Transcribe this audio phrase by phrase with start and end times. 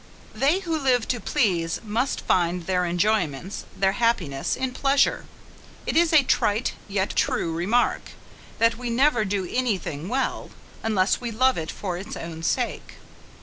[0.33, 5.27] They who live to please must find their enjoyments, their happiness, in pleasure!
[5.85, 8.01] It is a trite, yet true remark,
[8.57, 10.49] that we never do any thing well,
[10.81, 12.95] unless we love it for its own sake.